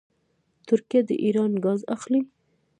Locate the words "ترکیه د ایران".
0.67-1.51